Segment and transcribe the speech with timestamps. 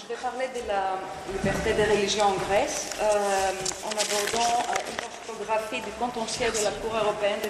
[0.00, 0.98] je vais parler de la
[1.32, 7.40] liberté des religions en Grèce en abordant une cartographie du contentieux de la Cour européenne
[7.42, 7.48] des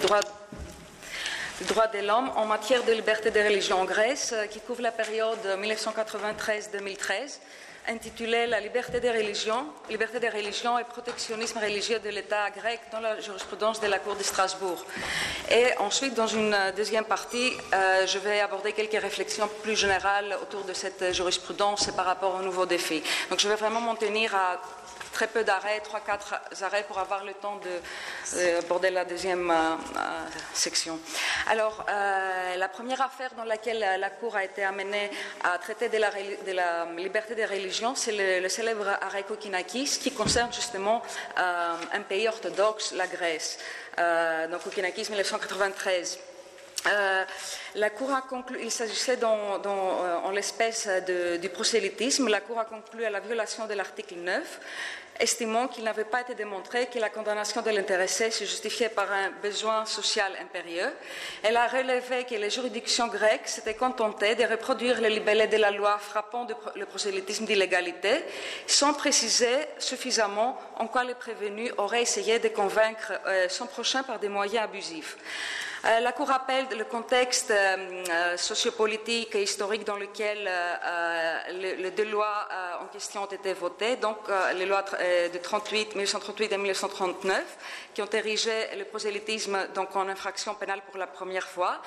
[1.67, 5.39] droits de l'homme en matière de liberté des religions en Grèce, qui couvre la période
[5.61, 7.41] 1993-2013
[7.89, 13.01] intitulé La liberté des religions, liberté des religions et protectionnisme religieux de l'État grec dans
[13.01, 14.85] la jurisprudence de la Cour de Strasbourg.
[15.51, 20.65] Et ensuite, dans une deuxième partie, euh, je vais aborder quelques réflexions plus générales autour
[20.65, 23.03] de cette jurisprudence et par rapport aux nouveaux défis.
[23.31, 24.61] Donc, je vais vraiment m'en tenir à
[25.19, 27.59] très peu d'arrêts, trois, quatre arrêts pour avoir le temps
[28.33, 30.97] d'aborder la deuxième euh, euh, section.
[31.49, 35.11] Alors, euh, la première affaire dans laquelle la Cour a été amenée
[35.43, 41.03] à traiter de la, liberté des religions, c'est le, célèbre arrêt Kokinakis qui concerne justement
[41.37, 43.59] un pays orthodoxe, la Grèce.
[44.51, 46.19] donc, Kokinakis 1993.
[46.87, 47.25] Euh,
[47.75, 50.89] la Cour a conclu, il s'agissait en l'espèce
[51.41, 54.61] du prosélytisme, la Cour a conclu à la violation de l'article 9
[55.21, 59.31] estimant qu'il n'avait pas été démontré que la condamnation de l'intéressé se justifiait par un
[59.43, 60.93] besoin social impérieux.
[61.43, 65.71] Elle a relevé que les juridictions grecques s'étaient contentées de reproduire le libellé de la
[65.71, 68.25] loi frappant le prosélytisme d'illégalité,
[68.67, 74.19] sans préciser suffisamment en quoi le prévenu aurait essayé de convaincre euh, son prochain par
[74.19, 75.17] des moyens abusifs.
[75.85, 80.51] Euh, la Cour rappelle le contexte euh, sociopolitique et historique dans lequel
[81.51, 82.49] les deux lois
[82.81, 84.17] en question ont été votées, donc
[84.57, 87.45] les lois de 38, 1938 et 1939,
[87.95, 91.81] qui ont érigé le prosélytisme donc, en infraction pénale pour la première fois.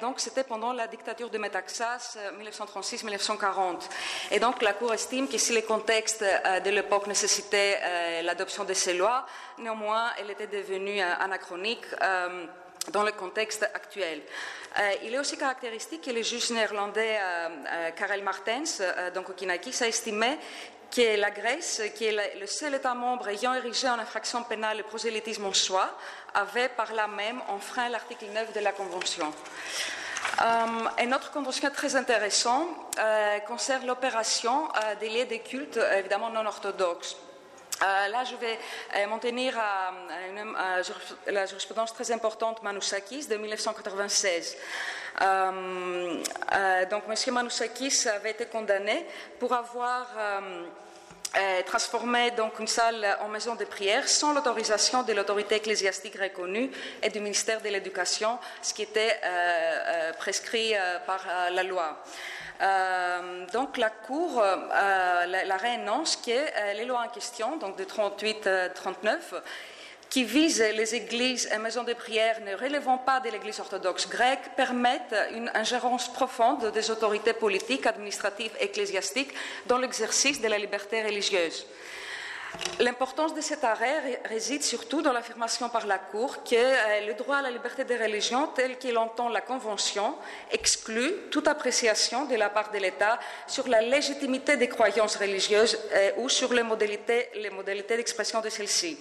[0.00, 3.88] donc, c'était pendant la dictature de Métaxas, 1936-1940.
[4.30, 8.94] Et donc, la Cour estime que si le contexte de l'époque nécessitait l'adoption de ces
[8.94, 9.26] lois,
[9.58, 11.86] néanmoins, elle était devenue anachronique
[12.90, 14.22] dans le contexte actuel.
[14.78, 18.82] Euh, il est aussi caractéristique que le juge néerlandais euh, euh, Karel Martens,
[19.14, 20.38] donc au Kinakis, a estimé
[20.94, 24.82] que la Grèce, qui est le seul État membre ayant érigé en infraction pénale le
[24.84, 25.90] prosélytisme en soi,
[26.34, 29.32] avait par là même enfreint l'article 9 de la Convention.
[30.38, 32.68] un autre convention très intéressant
[33.48, 34.68] concerne l'opération
[35.00, 37.16] des lieux de culte évidemment non orthodoxes.
[37.82, 38.58] Euh, là, je vais
[38.96, 39.92] euh, m'en tenir à,
[41.26, 44.56] la jurisprudence très importante Manousakis de 1996.
[45.20, 46.22] Euh,
[46.90, 47.34] donc, M.
[47.34, 49.06] Manousakis avait été condamné
[49.38, 50.06] pour avoir
[51.66, 56.70] transformé donc une salle en maison de prière sans l'autorisation de l'autorité ecclésiastique reconnue
[57.02, 59.20] et du ministère de l'Éducation, ce qui était
[60.18, 60.72] prescrit
[61.06, 62.02] par la loi.
[62.60, 67.76] Euh, donc la Cour, euh, la, la réénonce que euh, les lois en question, donc
[67.76, 69.18] de 38-39,
[70.08, 74.54] qui visent les églises et maisons de prière ne relevant pas de l'Église orthodoxe grecque,
[74.56, 79.34] permettent une ingérence profonde des autorités politiques, administratives ecclésiastiques
[79.66, 81.66] dans l'exercice de la liberté religieuse.
[82.78, 87.36] L'importance de cet arrêt réside surtout dans l'affirmation par la Cour que euh, le droit
[87.36, 90.14] à la liberté des religions, tel qu'il entend la Convention,
[90.52, 96.10] exclut toute appréciation de la part de l'État sur la légitimité des croyances religieuses euh,
[96.18, 97.30] ou sur les modalités,
[97.96, 98.98] d'expression de celles-ci.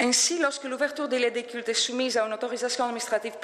[0.00, 3.34] Ainsi, lorsque l'ouverture des lieux de culte est soumise à une autorisation administrative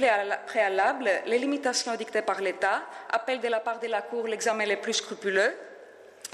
[0.47, 4.77] préalable, les limitations dictées par l'État appellent de la part de la Cour l'examen le
[4.77, 5.53] plus scrupuleux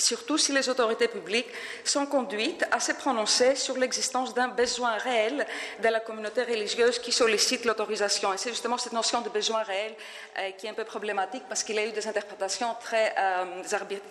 [0.00, 1.48] surtout si les autorités publiques
[1.84, 5.46] sont conduites à se prononcer sur l'existence d'un besoin réel
[5.82, 8.32] de la communauté religieuse qui sollicite l'autorisation.
[8.32, 9.94] Et c'est justement cette notion de besoin réel
[10.38, 13.62] euh, qui est un peu problématique parce qu'il y a eu des interprétations très euh,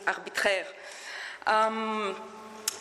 [0.06, 0.68] arbitraires.
[1.48, 2.14] Euh,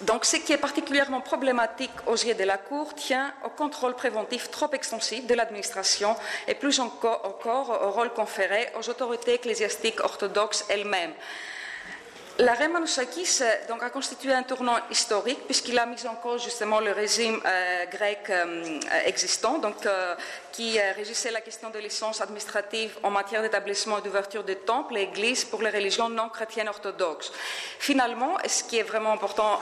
[0.02, 4.48] donc, ce qui est particulièrement problématique aux yeux de la Cour tient au contrôle préventif
[4.48, 6.14] trop extensif de l'administration
[6.46, 11.14] et plus encore, encore au rôle conféré aux autorités ecclésiastiques orthodoxes elles-mêmes.
[12.40, 16.92] L'arrêt Manousakis donc, a constitué un tournant historique puisqu'il a mis en cause justement le
[16.92, 20.14] régime euh, grec euh, existant, donc, euh,
[20.52, 25.02] qui régissait la question de licence administrative en matière d'établissement et d'ouverture de temples et
[25.02, 27.32] églises pour les religions non chrétiennes orthodoxes.
[27.80, 29.60] Finalement, ce qui est vraiment important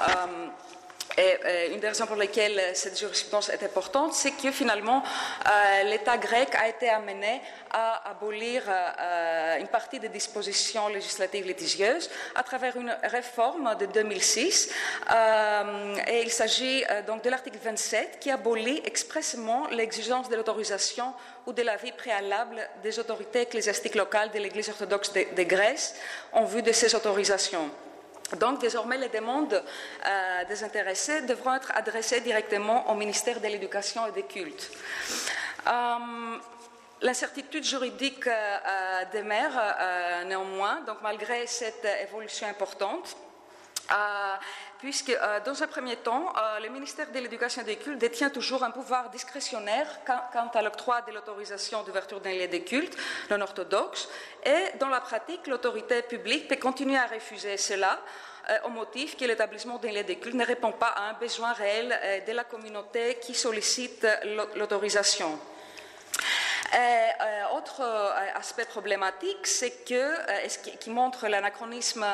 [1.16, 5.02] et euh, une des raisons pour lesquelles cette jurisprudence est importante, c'est que finalement,
[5.46, 7.40] euh, l'État grec a été amené
[7.70, 14.70] à abolir euh, une partie des dispositions législatives litigieuses à travers une réforme de 2006.
[16.06, 21.12] et il s'agit donc de l'article 27 qui abolit expressément l'exigence de l'autorisation
[21.46, 25.94] ou de l'avis préalable des autorités ecclésiastiques locales de l'Église orthodoxe de Grèce
[26.32, 27.70] en vue de ces autorisations.
[28.34, 34.06] Donc, désormais, les demandes euh, des intéressés devront être adressées directement au ministère de l'Éducation
[34.06, 34.70] et des Cultes.
[35.66, 36.38] Euh,
[37.02, 43.16] l'incertitude juridique euh, demeure néanmoins, donc malgré cette évolution importante.
[44.78, 48.70] Puisque dans un premier temps, le ministère de l'Éducation et des cultes détient toujours un
[48.70, 52.96] pouvoir discrétionnaire quant à l'octroi de l'autorisation d'ouverture d'un lieu de culte
[53.30, 54.08] non orthodoxe,
[54.44, 57.98] et dans la pratique, l'autorité publique peut continuer à refuser cela
[58.64, 62.24] au motif que l'établissement d'un lieu de culte ne répond pas à un besoin réel
[62.26, 64.06] de la communauté qui sollicite
[64.54, 65.38] l'autorisation.
[66.74, 70.14] Euh, euh, autre euh, aspect problématique, c'est que,
[70.48, 72.04] ce qui, montre l'anachronisme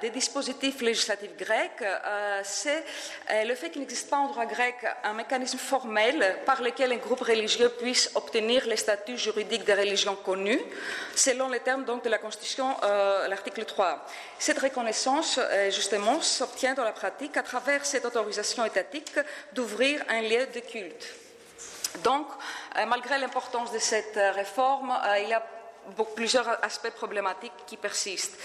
[0.00, 1.84] des dispositifs législatifs grecs,
[2.44, 2.84] c'est
[3.44, 4.74] le fait qu'il n'existe pas en droit grec
[5.04, 10.16] un mécanisme formel par lequel un groupe religieux puisse obtenir le statut juridique de religion
[10.16, 10.60] connue,
[11.14, 12.76] selon les termes donc, de la Constitution,
[13.28, 14.06] l'article 3.
[14.38, 15.38] Cette reconnaissance,
[15.70, 19.12] justement, s'obtient dans la pratique à travers cette autorisation étatique
[19.52, 21.21] d'ouvrir un lieu de culte.
[21.98, 22.26] Donc,
[22.76, 25.42] euh, malgré l'importance de cette euh, réforme, euh, il y a
[26.14, 28.38] plusieurs aspects problématiques qui persistent.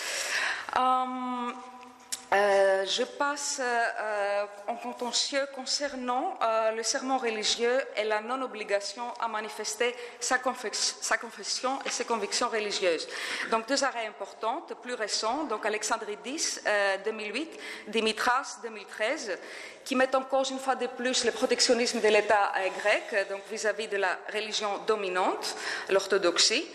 [2.32, 9.96] Je passe euh, en contentieux concernant euh, le serment religieux et la non-obligation à manifester
[10.20, 13.08] sa, confession et ses convictions religieuses.
[13.52, 16.60] Donc deux arrêts importants, plus récents, donc Alexandridis
[17.06, 19.38] 2008, Dimitras 2013,
[19.86, 23.90] qui mettent en cause une fois de plus le protectionnisme de l'État grec, vis-à-vis -vis
[23.90, 25.56] de la religion dominante,
[25.90, 26.66] l'orthodoxie,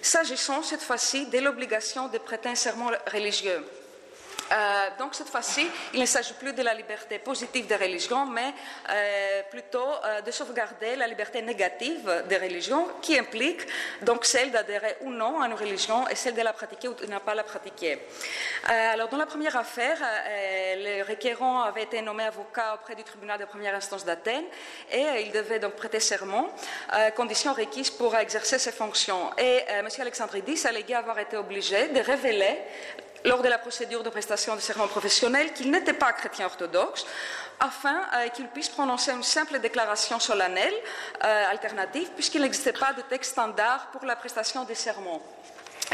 [0.00, 3.62] s'agissant cette fois-ci de l'obligation de prêter un serment religieux.
[4.52, 8.52] Euh, donc cette fois-ci, il ne s'agit plus de la liberté positive des religions, mais
[8.90, 13.60] euh, plutôt euh, de sauvegarder la liberté négative des religions, qui implique
[14.02, 17.06] donc celle d'adhérer ou non à une religion et celle de la pratiquer ou de
[17.06, 17.98] ne pas la pratiquer.
[18.64, 19.98] alors dans la première affaire,
[20.76, 24.44] le requérant avait été nommé avocat auprès du tribunal de première instance d'Athènes
[24.90, 26.50] et il devait donc prêter serment,
[27.16, 29.30] condition requise pour exercer ses fonctions.
[29.38, 29.88] Et M.
[29.98, 32.58] Alexandridis alléguait avoir été obligé de révéler
[33.24, 37.06] lors de la procédure de prestation de serment professionnel qu'il n'était pas chrétien orthodoxe,
[37.60, 40.74] afin euh, qu'il puisse prononcer une simple déclaration solennelle
[41.24, 45.22] euh, alternative, puisqu'il n'existait pas de texte standard pour la prestation des serments.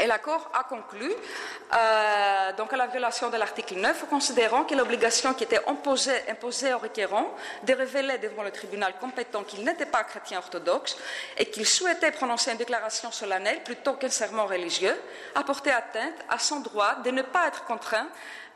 [0.07, 5.43] L'accord a conclu, euh, donc à la violation de l'article 9, considérant que l'obligation qui
[5.43, 10.97] était imposée, au requérant de révéler devant le tribunal compétent qu'il n'était pas chrétien orthodoxe
[11.37, 14.95] et qu'il souhaitait prononcer une déclaration solennelle plutôt qu'un serment religieux,
[15.35, 18.07] apportait atteinte à son droit de ne pas être contraint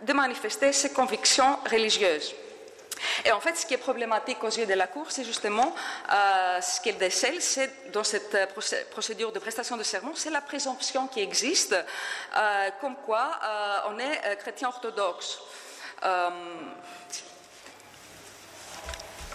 [0.02, 2.34] de manifester ses convictions religieuses.
[3.26, 5.74] Et en fait, ce qui est problématique aux yeux de la Cour, c'est justement
[6.12, 8.48] euh, ce qu'elle décèle, c'est dans cette euh,
[8.92, 11.76] procédure de prestation de serment, c'est la présomption qui existe,
[12.36, 13.32] euh, comme quoi
[13.90, 15.40] on est chrétien orthodoxe.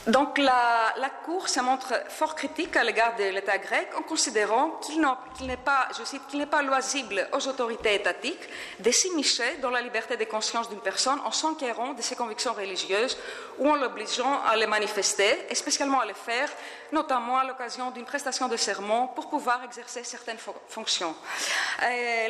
[0.06, 5.00] Donc la, Cour se montre fort critique à l'égard de l'État grec en considérant qu'il
[5.47, 8.49] n'est pas, je cite, qu'il n'est pas loisible aux autorités étatiques
[8.79, 13.19] de s'immiscer dans la liberté de conscience d'une personne en s'enquérant de ses convictions religieuses
[13.59, 16.49] ou en l'obligeant à les manifester, et spécialement à les faire,
[16.93, 21.15] notamment à l'occasion d'une prestation de serment pour pouvoir exercer certaines fonctions.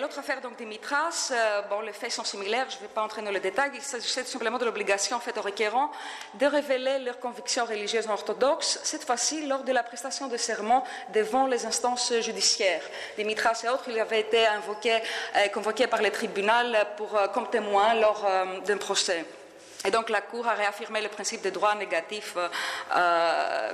[0.00, 3.22] L'autre affaire donc Dimitras, euh, bon, les faits sont similaires, je ne vais pas entrer
[3.22, 5.90] dans le détail, il s'agissait simplement de l'obligation faite aux requérants
[6.34, 11.46] de révéler leurs convictions religieuse orthodoxe, cette fois-ci lors de la prestation de serment devant
[11.46, 12.82] les instances judiciaires.
[13.16, 15.00] Dimitras et autres, il avait été invoqué,
[15.36, 19.24] euh, convoqué par le tribunal pour, euh, comme témoin lors euh, d'un procès.
[19.84, 22.34] Et donc la Cour a réaffirmé le principe des droits négatifs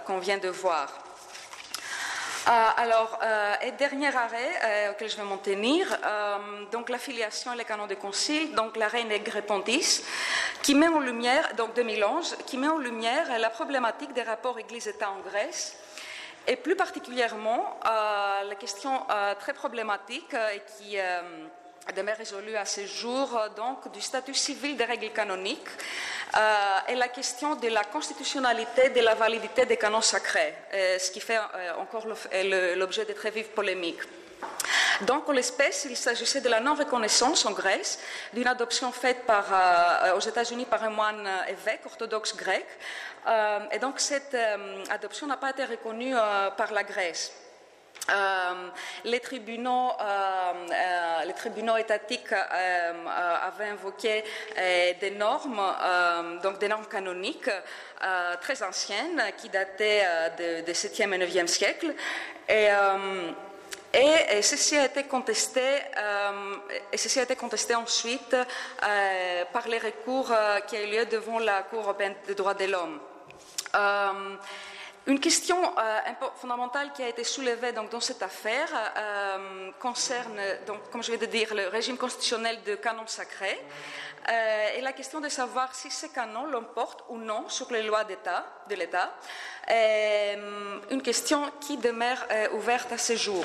[0.06, 0.86] qu'on vient de voir.
[2.46, 3.18] Alors,
[3.62, 5.86] et dernier arrêt auquel je vais m'en tenir,
[6.70, 10.02] donc l'affiliation et les canons de concile, donc l'arrêt Negrepondis,
[10.64, 15.10] qui met en lumière, donc 2011, qui met en lumière la problématique des rapports Église-État
[15.10, 15.76] en Grèce,
[16.48, 19.02] et plus particulièrement la question
[19.38, 20.96] très problématique et qui
[21.94, 25.68] demeure résolue à ce jour, donc du statut civil des règles canoniques
[26.34, 31.10] euh, et la question de la constitutionnalité, de la validité des canons sacrés, euh, ce
[31.10, 32.06] qui fait euh, encore
[32.76, 34.02] l'objet de très vives polémiques.
[35.02, 37.98] Donc, en l'espèce, il s'agissait de la non-reconnaissance en Grèce
[38.32, 39.46] d'une adoption faite par,
[40.16, 42.66] aux États-Unis par un moine évêque orthodoxe grec.
[43.72, 44.36] et donc, cette
[44.90, 46.14] adoption n'a pas été reconnue
[46.56, 47.32] par la Grèce.
[48.10, 48.68] Euh,
[49.04, 54.24] les, tribunaux, euh, euh, les tribunaux étatiques avaient invoqué
[55.00, 55.62] des normes,
[56.42, 57.50] donc des normes canoniques
[58.40, 60.04] très anciennes qui dataient
[60.36, 61.94] du 7e et 9e siècle.
[63.94, 65.60] Et, ceci a été contesté,
[66.92, 68.36] et ceci a été contesté ensuite
[69.52, 70.32] par les recours
[70.66, 73.00] qui ont eu lieu devant la Cour européenne des droits de l'homme.
[75.06, 76.00] une question euh,
[76.34, 81.20] fondamentale qui a été soulevée donc, dans cette affaire euh, concerne, donc, comme je viens
[81.20, 83.60] de dire, le régime constitutionnel de canon sacré
[84.28, 88.02] euh, et la question de savoir si ces canons l'emportent ou non sur les lois
[88.02, 89.14] de l'État.
[90.90, 93.44] une question qui demeure ouverte à ce jour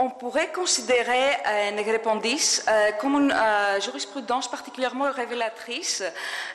[0.00, 6.02] on pourrait considérer euh, euh, comme une euh, jurisprudence particulièrement révélatrice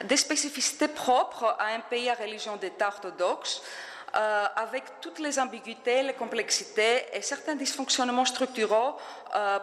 [0.04, 3.62] des spécificités propres à un pays à religion d'État orthodoxe,
[4.56, 8.96] avec toutes les ambiguïtés, les complexités et certains dysfonctionnements structuraux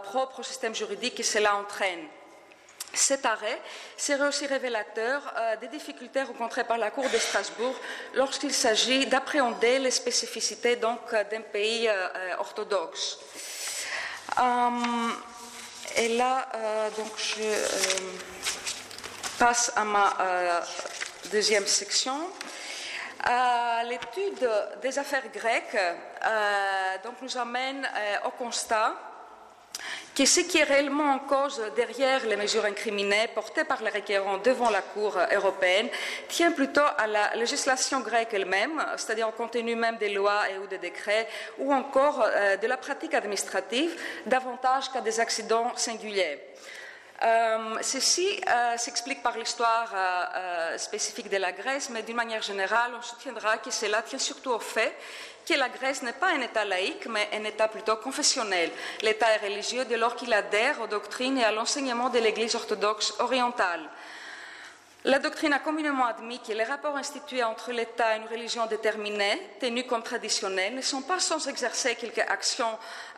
[0.02, 2.06] propres au système juridique que cela entraîne.
[2.94, 3.60] Cet arrêt
[3.96, 7.74] serait aussi révélateur des difficultés rencontrées par la Cour de Strasbourg
[8.14, 10.98] lorsqu'il s'agit d'appréhender les spécificités d'un
[11.52, 11.88] pays
[12.38, 13.18] orthodoxe.
[14.38, 15.10] Euh,
[15.96, 17.66] et là, euh, donc, je euh,
[19.38, 20.14] passe à ma
[21.30, 22.16] deuxième section.
[23.84, 24.48] L'étude
[24.80, 25.78] des affaires grecques
[27.04, 27.88] donc, nous amène
[28.24, 28.94] au constat
[30.14, 34.38] que ce qui est réellement en cause derrière les mesures incriminées portées par les requérants
[34.38, 35.88] devant la Cour européenne
[36.28, 40.66] tient plutôt à la législation grecque elle-même, c'est-à-dire au contenu même des lois et ou
[40.66, 41.28] des décrets,
[41.58, 46.38] ou encore euh, de la pratique administrative, davantage qu'à des accidents singuliers.
[47.24, 49.94] Euh, ceci euh, s'explique par l'histoire
[50.76, 54.58] spécifique de la Grèce, mais d'une manière générale, on soutiendra que cela tient surtout au
[54.58, 54.94] fait
[55.46, 58.70] que la Grèce n'est pas un État laïque, mais un État plutôt confessionnel.
[59.02, 63.14] L'État est religieux dès lors qu'il adhère aux doctrines et à l'enseignement de l'Église orthodoxe
[63.18, 63.88] orientale.
[65.04, 69.36] La doctrine a communément admis que les rapports institués entre l'État et une religion déterminée,
[69.58, 72.68] tenus comme traditionnels, ne sont pas sans exercer quelque action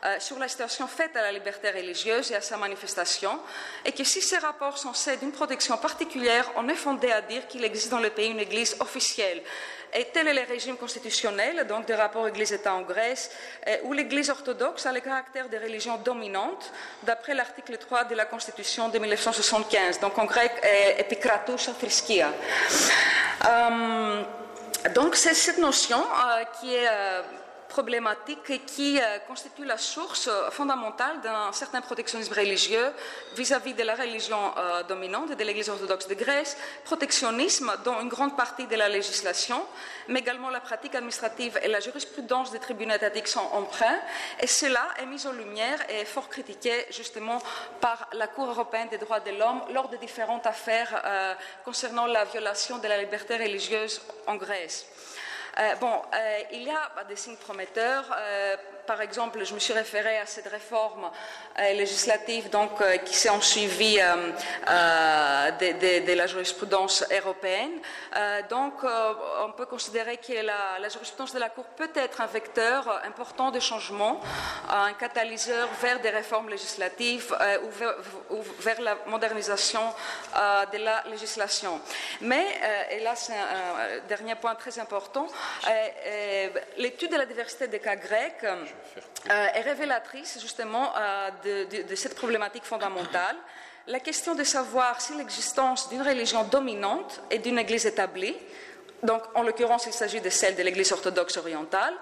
[0.03, 3.39] euh, sur la situation faite à la liberté religieuse et à sa manifestation,
[3.85, 7.45] et que si ces rapports sont ceux d'une protection particulière, on est fondé à dire
[7.45, 9.43] qu'il existe dans le pays une Église officielle,
[9.95, 13.31] et tel est le régime constitutionnel, donc des rapports Église-État en Grèce,
[13.67, 16.71] euh, où l'Église orthodoxe a le caractère de religion dominante,
[17.03, 20.51] d'après l'article 3 de la Constitution de 1975, donc en grec,
[20.97, 22.31] Epikratos Athriskia.
[23.47, 24.23] Euh,
[24.93, 26.87] donc c'est cette notion euh, qui est
[27.69, 32.91] problématique qui euh, constitue la source fondamentale d'un certain protectionnisme religieux
[33.35, 38.35] vis-à-vis de la religion euh, dominante de l'Église orthodoxe de Grèce, protectionnisme dont une grande
[38.35, 39.65] partie de la législation,
[40.07, 43.99] mais également la pratique administrative et la jurisprudence des tribunaux étatiques sont emprunts,
[44.39, 47.41] et cela est mis en lumière et fort critiqué justement
[47.81, 52.25] par la Cour européenne des droits de l'homme lors de différentes affaires euh, concernant la
[52.25, 54.85] violation de la liberté religieuse en Grèce.
[55.57, 58.05] Euh, bon, euh, il y a bah, des signes prometteurs.
[58.85, 61.09] Euh, par exemple, je me suis référée à cette réforme
[61.73, 62.71] législative donc,
[63.05, 67.79] qui s'est suivi de, la jurisprudence européenne.
[68.49, 73.51] donc, on peut considérer que la, jurisprudence de la Cour peut être un vecteur important
[73.51, 74.21] de changement,
[74.69, 77.35] un catalyseur vers des réformes législatives
[78.31, 79.93] ou vers, la modernisation
[80.73, 81.79] de la législation.
[82.21, 82.45] Mais,
[82.91, 85.27] et là c'est un dernier point très important,
[85.67, 88.45] euh, euh, l'étude de la diversité des cas grecs
[89.29, 90.93] euh, est révélatrice justement
[91.43, 93.35] de, cette problématique fondamentale.
[93.87, 98.35] La question de savoir si l'existence d'une religion dominante et d'une Église établie,
[99.03, 101.93] donc en l'occurrence il s'agit de celle de l'Église orthodoxe orientale,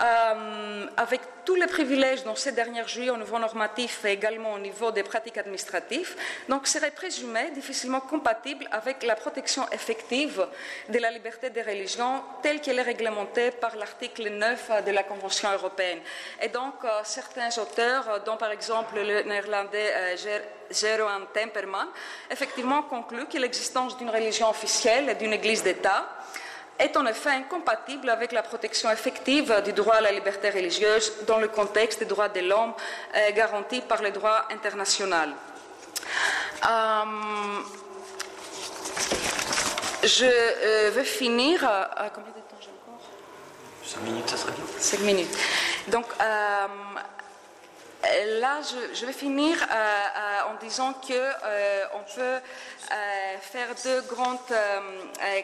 [0.00, 4.58] euh, avec tous les privilèges dont ces dernières jouissent au niveau normatif et également au
[4.58, 6.14] niveau des pratiques administratives,
[6.48, 10.46] donc serait présumé difficilement compatible avec la protection effective
[10.88, 15.50] de la liberté des religions telle qu'elle est réglementée par l'article 9 de la Convention
[15.50, 15.98] européenne.
[16.42, 20.16] Et donc, euh, certains auteurs, dont par exemple le néerlandais euh,
[20.70, 21.88] Jeroen Temperman,
[22.30, 26.06] effectivement concluent que l'existence d'une religion officielle et d'une église d'État
[26.78, 31.38] est en effet incompatible avec la protection effective du droit à la liberté religieuse dans
[31.38, 32.72] le contexte des droits de l'homme
[33.14, 35.30] euh, garantis par le droit international.
[36.64, 37.04] Euh,
[40.04, 41.60] je euh, vais finir.
[42.14, 43.00] combien de temps j'ai encore?
[43.84, 44.64] 5 minutes, ça serait bien.
[44.78, 45.38] 5 minutes.
[45.88, 46.06] Donc,
[48.40, 48.60] là,
[48.94, 49.56] je, vais finir
[50.48, 52.38] en disant qu'on peut
[53.40, 54.38] faire deux grandes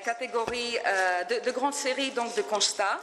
[0.04, 0.78] catégories,
[1.28, 3.00] deux, grandes séries donc, de constats.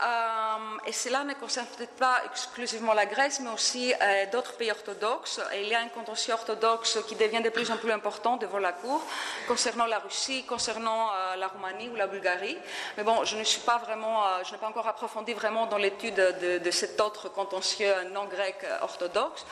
[0.00, 4.70] Euh, et cela ne concerne peut-être pas exclusivement la Grèce, mais aussi euh, d'autres pays
[4.70, 5.40] orthodoxes.
[5.54, 8.58] Et il y a un contentieux orthodoxe qui devient de plus en plus important devant
[8.58, 9.02] la Cour,
[9.48, 12.56] concernant la Russie, concernant euh, la Roumanie ou la Bulgarie.
[12.96, 16.14] Mais bon, je ne suis pas vraiment, je n'ai pas encore approfondi vraiment dans l'étude
[16.14, 19.44] de, de, cet autre contentieux non grec orthodoxe.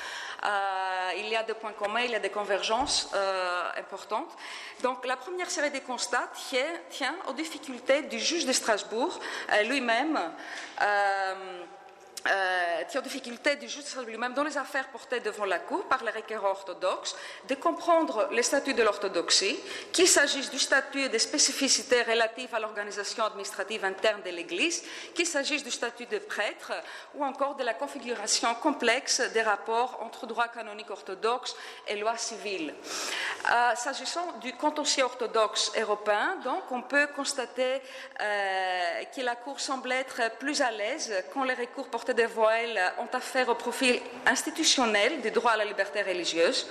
[1.16, 3.10] Il y a des points communs, il y a des convergences
[3.76, 4.36] importantes.
[4.82, 6.28] Donc la première série des constats
[6.90, 9.18] tient aux difficultés du juge de Strasbourg
[9.64, 10.18] lui-même
[12.28, 16.10] euh, tient difficulté du juge lui-même dans les affaires portées devant la Cour par les
[16.10, 17.16] requérants orthodoxes
[17.48, 19.58] de comprendre les statuts de l'orthodoxie,
[19.92, 24.82] qu'il s'agisse du statut et des spécificités relatives à l'organisation administrative interne de l'Église,
[25.14, 26.72] qu'il s'agisse du statut de prêtre
[27.14, 31.54] ou encore de la configuration complexe des rapports entre droit canonique orthodoxe
[31.86, 32.74] et loi civile.
[33.50, 37.80] Euh, s'agissant du contentieux orthodoxe européen, donc, on peut constater
[38.20, 42.80] euh, que la Cour semble être plus à l'aise quand les recours portés des voiles
[42.98, 46.68] ont affaire au profil institutionnel du droit à la liberté religieuse,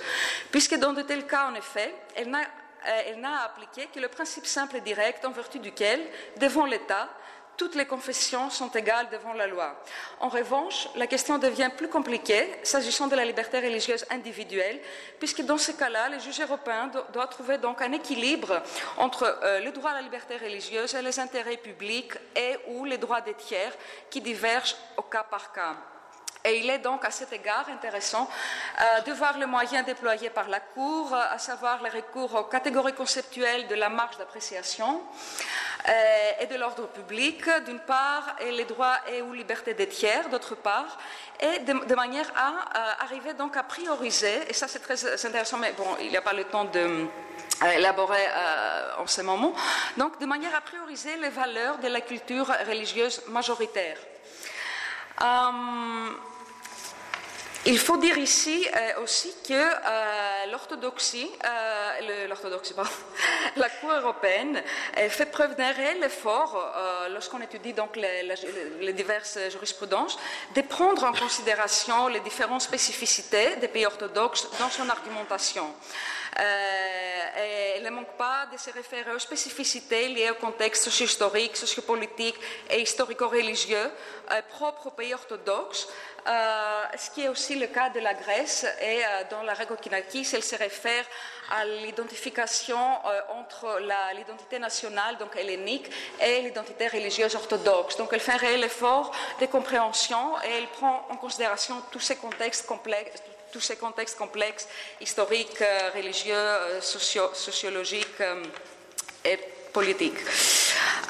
[0.50, 2.42] puisque dans de tels cas, en effet, elle n'a
[2.88, 6.00] euh, appliqué que le principe simple et direct en vertu duquel,
[6.36, 7.08] devant l'État,
[7.56, 9.74] toutes les confessions sont égales devant la loi.
[10.20, 14.80] En revanche, la question devient plus compliquée s'agissant de la liberté religieuse individuelle,
[15.18, 18.62] puisque dans ce cas-là, les juges européens doivent trouver donc un équilibre
[18.98, 22.98] entre euh, le droit à la liberté religieuse et les intérêts publics et ou les
[22.98, 23.72] droits des tiers
[24.10, 25.76] qui divergent au cas par cas.
[26.46, 28.30] Et il est donc à cet égard intéressant
[28.80, 32.92] euh, de voir les moyens déployés par la Cour, à savoir les recours aux catégories
[32.92, 35.65] conceptuelles de la marge d'appréciation euh,
[36.40, 40.54] et de l'ordre public, d'une part, et les droits et ou libertés des tiers, d'autre
[40.54, 40.98] part,
[41.40, 45.72] et de, manière à euh, arriver donc à prioriser, et ça c'est très intéressant, mais
[45.72, 47.06] bon, il n'y a pas le temps de
[47.74, 48.26] élaborer
[48.98, 49.54] en ce moment,
[49.96, 53.96] donc de manière à prioriser les valeurs de la culture religieuse majoritaire.
[57.68, 62.28] Il faut dire ici euh, aussi que euh, l'orthodoxie, euh,
[63.56, 64.62] la Cour européenne
[65.08, 66.72] fait preuve d'un réel effort
[67.10, 70.16] lorsqu'on étudie donc les, diverses jurisprudences
[70.54, 75.66] de prendre en considération les différentes spécificités des pays orthodoxes dans son argumentation.
[76.36, 82.36] elle ne manque pas de se référer aux spécificités liées au contexte socio-historique, sociopolitique
[82.70, 83.90] et historico-religieux
[84.50, 85.88] propre aux pays orthodoxes,
[86.26, 90.28] ce qui est aussi le cas de la Grèce et euh, dans la règle Kinakis,
[90.32, 91.04] elle se réfère
[91.50, 93.80] à l'identification euh, entre
[94.14, 97.96] l'identité nationale, donc hellénique, et l'identité religieuse orthodoxe.
[97.96, 102.16] Donc elle fait un réel effort de compréhension et elle prend en considération tous ces
[102.16, 104.68] contextes complexes tous ces contextes complexes,
[105.00, 105.62] historiques,
[105.94, 106.34] religieux,
[106.82, 108.20] sociologiques
[109.24, 109.38] et
[109.72, 110.18] politiques.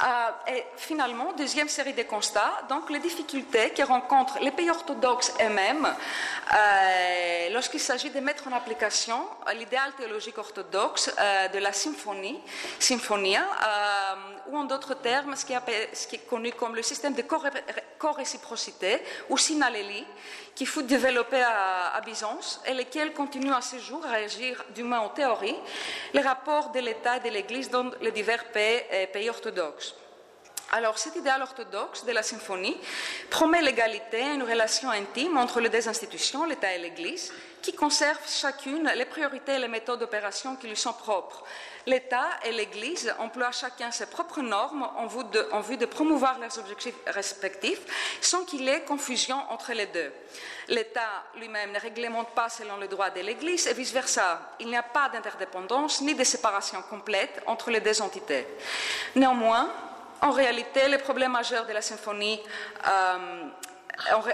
[0.05, 5.33] Euh, et finalement, deuxième série de constats, donc les difficultés que rencontrent les pays orthodoxes
[5.41, 12.39] eux-mêmes euh, lorsqu'il s'agit de mettre en application l'idéal théologique orthodoxe euh, de la symphonie,
[12.79, 13.45] symphonia,
[14.49, 17.23] ou en d'autres termes, ce qui, est, connu comme le système de
[17.99, 20.07] co-réciprocité ou synalélie,
[20.55, 25.01] qui fut développé à, Byzance et lequel continue à ce jour à régir, du moins
[25.01, 25.57] en théorie,
[26.15, 29.66] les rapports de l'État et de l'Église dans les divers pays orthodoxes.
[29.67, 30.06] Orthodox.
[30.73, 32.77] Alors, cet idéal orthodoxe de la symphonie
[33.31, 38.29] promet l'égalité et une relation intime entre les deux institutions, l'État et l'Église, qui conservent
[38.29, 41.45] chacune les priorités et les méthodes d'opération qui lui sont propres.
[41.87, 46.39] L'État et l'Église emploient chacun ses propres normes en vue, de, en vue de promouvoir
[46.41, 47.81] leurs objectifs respectifs
[48.21, 50.13] sans qu'il y ait confusion entre les deux.
[50.69, 54.41] L'État lui-même ne réglemente pas selon le droit de l'Église et vice-versa.
[54.59, 58.47] Il n'y a pas d'interdépendance ni de séparation complète entre les deux entités.
[59.15, 59.71] Néanmoins,
[60.23, 62.41] en réalité, les problèmes majeurs de la symphonie,
[62.87, 63.49] euh,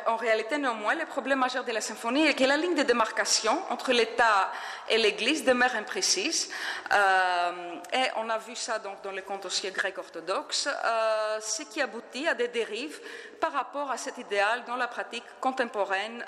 [0.07, 3.63] en, réalité, néanmoins, le problème majeur de la symphonie est que la ligne de démarcation
[3.71, 4.51] entre l'État
[4.89, 6.51] et l'Église demeure imprécise.
[6.93, 11.81] Euh, et on a vu ça donc dans les contentieux grecs orthodoxes, euh, ce qui
[11.81, 13.01] aboutit à des dérives
[13.41, 16.25] par rapport à cet idéal dans la pratique contemporaine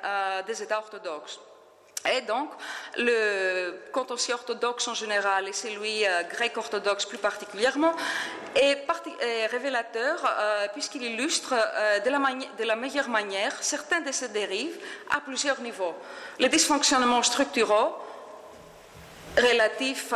[0.47, 1.41] des États orthodoxes.
[2.13, 2.51] Et donc,
[2.99, 7.95] le contentieux orthodoxe en général et celui euh, grec orthodoxe plus particulièrement
[8.55, 8.87] est,
[9.51, 14.79] révélateur euh, puisqu'il illustre euh, de, la meilleure manière certains de ces dérives
[15.11, 15.95] à plusieurs niveaux.
[16.39, 17.97] Les dysfonctionnements structuraux,
[19.37, 20.13] relatif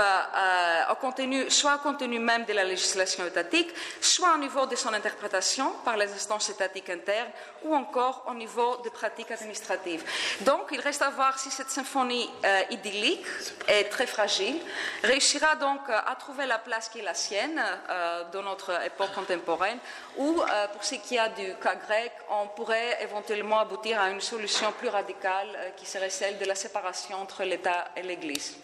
[0.91, 4.93] au contenu, soit au contenu même de la législation étatique, soit au niveau de son
[4.93, 7.31] interprétation par les instances étatiques internes,
[7.65, 10.05] ou encore au niveau des pratiques administratives.
[10.41, 13.27] Donc, il reste à voir si cette symphonie euh, idyllique
[13.67, 14.57] est très fragile,
[15.03, 19.79] réussira donc à trouver la place qui est la sienne euh, dans notre époque contemporaine,
[20.17, 24.21] ou euh, pour ce qui a du cas grec, on pourrait éventuellement aboutir à une
[24.21, 28.57] solution plus radicale qui serait celle de la séparation entre l'État et l'Église.